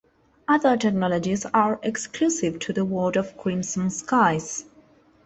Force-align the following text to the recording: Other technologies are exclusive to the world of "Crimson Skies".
Other 0.47 0.77
technologies 0.77 1.45
are 1.53 1.79
exclusive 1.83 2.57
to 2.61 2.73
the 2.73 2.83
world 2.83 3.17
of 3.17 3.37
"Crimson 3.37 3.91
Skies". 3.91 4.65